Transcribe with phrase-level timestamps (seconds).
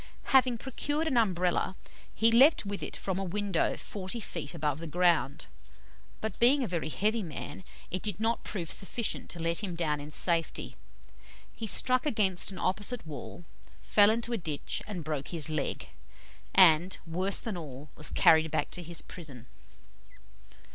[0.33, 1.75] Having procured an Umbrella,
[2.15, 5.45] he leaped with it from a window forty feet above the ground,
[6.21, 9.99] but being a very heavy man, it did not prove sufficient to let him down
[9.99, 10.75] in safety.
[11.55, 13.43] He struck against an opposite wall,
[13.83, 15.89] fell into a ditch and broke his leg,
[16.55, 19.45] and, worse than all, was carried back to his prison.